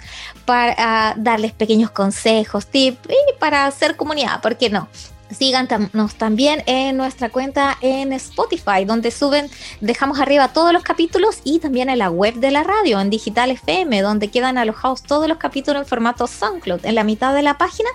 para 0.47 1.15
darles 1.19 1.53
pequeños 1.53 1.91
consejos, 1.91 2.67
tips 2.67 3.01
y 3.11 3.39
para 3.39 3.67
hacer 3.67 3.97
comunidad, 3.97 4.41
¿por 4.41 4.57
qué 4.57 4.71
no? 4.71 4.89
Síganos 5.31 6.15
también 6.15 6.63
en 6.67 6.97
nuestra 6.97 7.31
cuenta 7.31 7.77
en 7.81 8.13
Spotify, 8.13 8.85
donde 8.87 9.11
suben, 9.11 9.51
dejamos 9.81 10.21
arriba 10.21 10.53
todos 10.53 10.73
los 10.73 10.83
capítulos 10.83 11.41
y 11.43 11.59
también 11.59 11.91
en 11.91 11.99
la 11.99 12.11
web 12.11 12.35
de 12.35 12.51
la 12.51 12.63
radio, 12.63 13.01
en 13.01 13.11
Digital 13.11 13.51
FM, 13.51 14.03
donde 14.03 14.29
quedan 14.29 14.57
alojados 14.57 15.03
todos 15.03 15.29
los 15.29 15.39
capítulos 15.39 15.83
en 15.83 15.89
formato 15.89 16.27
SoundCloud. 16.27 16.85
En 16.85 16.95
la 16.95 17.05
mitad 17.05 17.35
de 17.35 17.43
la 17.43 17.59
página, 17.59 17.89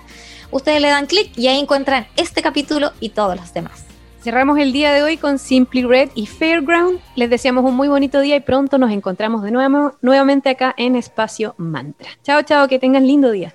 ustedes 0.50 0.80
le 0.82 0.88
dan 0.88 1.06
clic 1.06 1.36
y 1.36 1.48
ahí 1.48 1.58
encuentran 1.58 2.06
este 2.16 2.42
capítulo 2.42 2.92
y 3.00 3.10
todos 3.10 3.36
los 3.36 3.54
demás. 3.54 3.86
Cerramos 4.22 4.58
el 4.58 4.72
día 4.72 4.92
de 4.92 5.02
hoy 5.02 5.16
con 5.16 5.38
Simply 5.40 5.82
Red 5.82 6.10
y 6.14 6.26
Fairground. 6.26 7.00
Les 7.16 7.28
deseamos 7.28 7.64
un 7.64 7.74
muy 7.74 7.88
bonito 7.88 8.20
día 8.20 8.36
y 8.36 8.40
pronto 8.40 8.78
nos 8.78 8.92
encontramos 8.92 9.42
de 9.42 9.50
nuevo, 9.50 9.96
nuevamente 10.00 10.50
acá 10.50 10.74
en 10.76 10.94
Espacio 10.94 11.56
Mantra. 11.56 12.08
Chao, 12.22 12.42
chao, 12.42 12.68
que 12.68 12.78
tengan 12.78 13.04
lindo 13.04 13.32
día. 13.32 13.52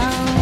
Down 0.00 0.39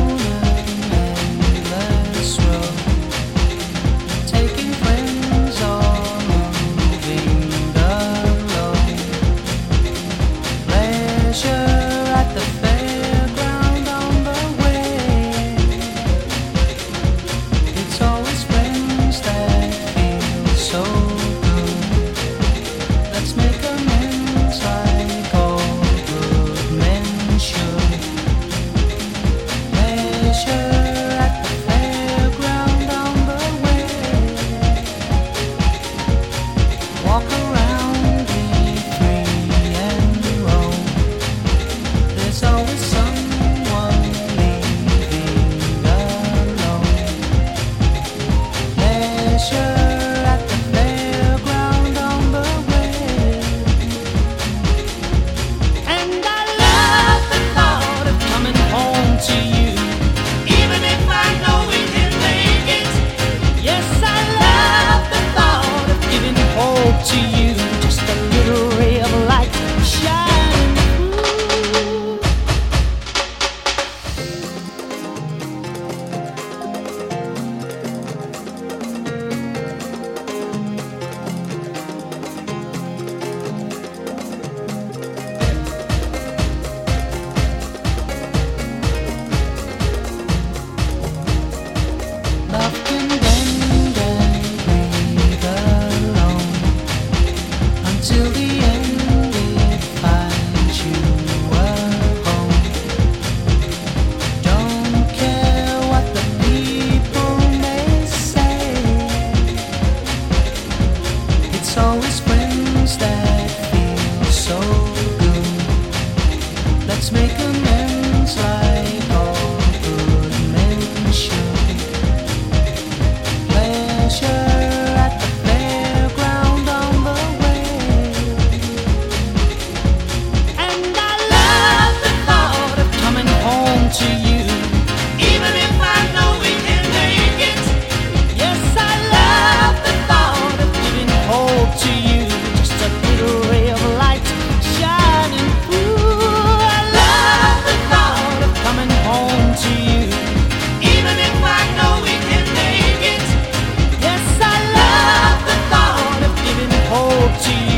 to 157.41 157.73
you. 157.73 157.78